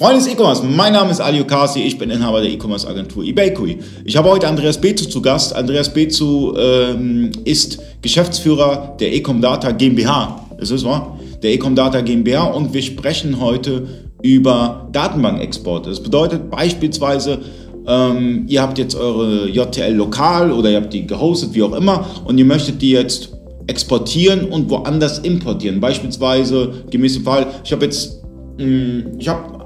[0.00, 3.80] Freunde des E-Commerce, mein Name ist Ali Okasi, ich bin Inhaber der E-Commerce Agentur eBakery.
[4.06, 5.54] Ich habe heute Andreas Bezu zu Gast.
[5.54, 10.46] Andreas Bezu ähm, ist Geschäftsführer der Ecom Data GmbH.
[10.58, 11.20] Ist wahr?
[11.42, 13.86] Der Ecom Data GmbH und wir sprechen heute
[14.22, 15.90] über Datenbankexporte.
[15.90, 17.40] Das bedeutet beispielsweise,
[17.86, 22.06] ähm, ihr habt jetzt eure JTL lokal oder ihr habt die gehostet, wie auch immer,
[22.24, 23.34] und ihr möchtet die jetzt
[23.66, 25.78] exportieren und woanders importieren.
[25.78, 28.22] Beispielsweise gemäß dem Fall, ich habe jetzt,
[28.56, 29.59] mh, mm, ich habe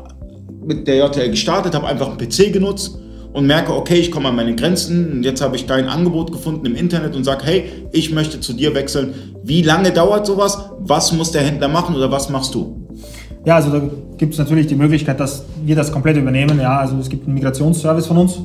[0.67, 2.99] mit der JTL gestartet, habe einfach einen PC genutzt
[3.33, 6.65] und merke, okay, ich komme an meine Grenzen und jetzt habe ich dein Angebot gefunden
[6.67, 9.13] im Internet und sage, hey, ich möchte zu dir wechseln.
[9.43, 10.71] Wie lange dauert sowas?
[10.79, 12.87] Was muss der Händler machen oder was machst du?
[13.45, 13.83] Ja, also da
[14.17, 16.61] gibt es natürlich die Möglichkeit, dass wir das komplett übernehmen.
[16.61, 18.37] Ja, also es gibt einen Migrationsservice von uns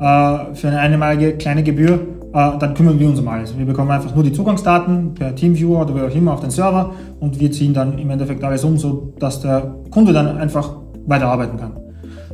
[0.00, 2.00] äh, für eine einmalige kleine Gebühr.
[2.34, 3.56] Äh, dann kümmern wir uns um alles.
[3.56, 6.92] Wir bekommen einfach nur die Zugangsdaten per Teamviewer oder wie auch immer auf den Server
[7.20, 11.76] und wir ziehen dann im Endeffekt alles um, sodass der Kunde dann einfach weiterarbeiten kann.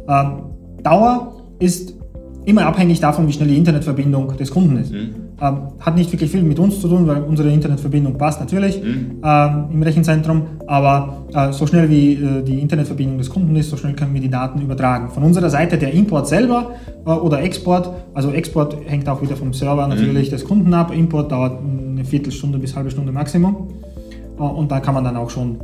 [0.09, 1.95] Ähm, Dauer ist
[2.45, 4.93] immer abhängig davon, wie schnell die Internetverbindung des Kunden ist.
[4.93, 5.15] Mhm.
[5.43, 9.23] Ähm, hat nicht wirklich viel mit uns zu tun, weil unsere Internetverbindung passt natürlich mhm.
[9.25, 13.77] ähm, im Rechenzentrum, aber äh, so schnell wie äh, die Internetverbindung des Kunden ist, so
[13.79, 15.09] schnell können wir die Daten übertragen.
[15.11, 16.73] Von unserer Seite der Import selber
[17.07, 19.95] äh, oder Export, also Export hängt auch wieder vom Server mhm.
[19.95, 20.33] natürlich mhm.
[20.33, 23.69] des Kunden ab, Import dauert eine Viertelstunde bis halbe Stunde Maximum
[24.39, 25.59] äh, und da kann man dann auch schon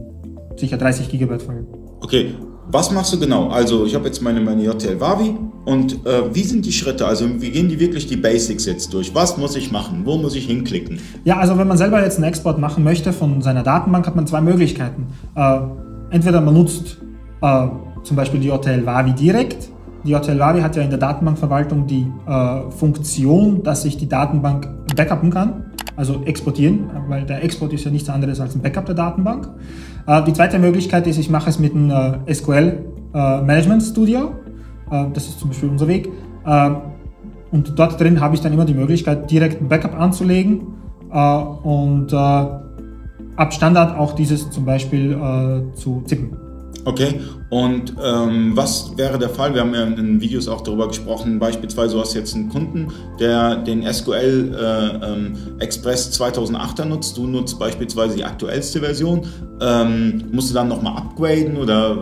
[0.57, 1.67] sicher 30 Gigabyte folgen.
[2.01, 2.31] Okay,
[2.71, 3.49] was machst du genau?
[3.49, 7.07] Also ich habe jetzt meine, meine JTL Wavi und äh, wie sind die Schritte?
[7.07, 9.15] Also wie gehen die wirklich die Basics jetzt durch?
[9.15, 10.03] Was muss ich machen?
[10.05, 11.01] Wo muss ich hinklicken?
[11.25, 14.27] Ja, also wenn man selber jetzt einen Export machen möchte von seiner Datenbank, hat man
[14.27, 15.07] zwei Möglichkeiten.
[15.35, 15.59] Äh,
[16.11, 16.99] entweder man nutzt
[17.43, 17.67] äh,
[18.03, 19.69] zum Beispiel die JTL Wavi direkt.
[20.05, 24.69] Die JTL Wavi hat ja in der Datenbankverwaltung die äh, Funktion, dass ich die Datenbank
[24.95, 28.95] backuppen kann also exportieren, weil der Export ist ja nichts anderes als ein Backup der
[28.95, 29.49] Datenbank.
[30.07, 31.91] Äh, die zweite Möglichkeit ist, ich mache es mit einem
[32.27, 32.79] äh, SQL
[33.15, 34.33] äh, Management Studio.
[34.89, 36.09] Das ist zum Beispiel unser Weg.
[37.51, 40.61] Und dort drin habe ich dann immer die Möglichkeit, direkt ein Backup anzulegen
[41.11, 45.19] und ab Standard auch dieses zum Beispiel
[45.75, 46.46] zu zippen.
[46.87, 47.19] Okay,
[47.51, 49.53] und ähm, was wäre der Fall?
[49.53, 52.87] Wir haben ja in Videos auch darüber gesprochen, beispielsweise du hast jetzt einen Kunden,
[53.19, 59.23] der den SQL äh, ähm, Express 2008er nutzt, du nutzt beispielsweise die aktuellste Version.
[59.61, 61.91] Ähm, musst du dann nochmal upgraden oder?
[61.91, 61.97] Äh?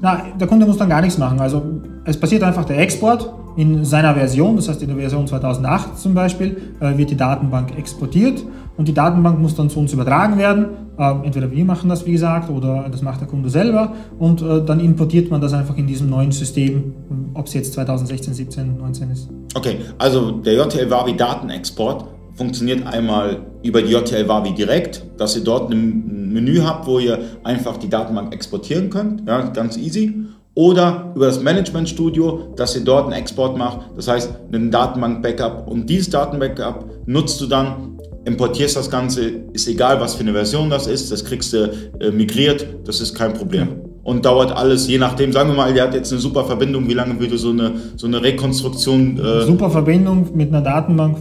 [0.00, 1.38] Na, der Kunde muss dann gar nichts machen.
[1.38, 1.62] Also
[2.04, 6.14] es passiert einfach der Export in seiner Version, das heißt in der Version 2008 zum
[6.14, 8.42] Beispiel, äh, wird die Datenbank exportiert
[8.76, 10.66] und die Datenbank muss dann zu uns übertragen werden.
[11.00, 14.62] Ähm, entweder wir machen das, wie gesagt, oder das macht der Kunde selber und äh,
[14.62, 16.92] dann importiert man das einfach in diesem neuen System,
[17.32, 19.30] ob es jetzt 2016, 17, 19 ist.
[19.54, 25.42] Okay, also der JTL Wavi Datenexport funktioniert einmal über die JTL Wavi direkt, dass ihr
[25.42, 31.12] dort ein Menü habt, wo ihr einfach die Datenbank exportieren könnt, ja, ganz easy oder
[31.14, 35.88] über das Management Studio, dass ihr dort einen Export macht, das heißt einen Datenbank-Backup und
[35.88, 40.86] dieses Datenbackup nutzt du dann, importierst das Ganze, ist egal was für eine Version das
[40.86, 41.70] ist, das kriegst du
[42.00, 43.68] äh, migriert, das ist kein Problem.
[44.02, 46.94] Und dauert alles, je nachdem, sagen wir mal, der hat jetzt eine super Verbindung, wie
[46.94, 49.18] lange würde so eine, so eine Rekonstruktion...
[49.18, 51.18] Äh super Verbindung mit einer Datenbank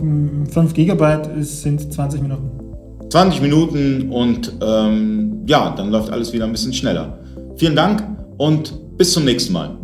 [0.50, 2.52] 5 GB sind 20 Minuten.
[3.10, 7.20] 20 Minuten und ähm, ja, dann läuft alles wieder ein bisschen schneller.
[7.58, 8.04] Vielen Dank
[8.38, 9.78] und bis zum nächsten Mal.